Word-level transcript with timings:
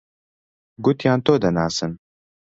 گوتیان 0.83 1.19
تۆ 1.25 1.33
دەناسن. 1.43 1.91